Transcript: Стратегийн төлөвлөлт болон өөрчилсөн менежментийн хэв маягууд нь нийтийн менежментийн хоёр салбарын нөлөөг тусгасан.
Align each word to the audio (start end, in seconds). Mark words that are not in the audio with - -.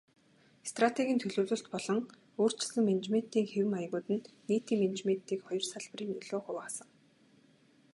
Стратегийн 0.69 1.19
төлөвлөлт 1.23 1.67
болон 1.75 1.99
өөрчилсөн 2.41 2.83
менежментийн 2.89 3.45
хэв 3.51 3.65
маягууд 3.73 4.07
нь 4.15 4.27
нийтийн 4.49 4.79
менежментийн 4.83 5.43
хоёр 5.47 5.63
салбарын 5.71 6.11
нөлөөг 6.13 6.41
тусгасан. 6.47 6.89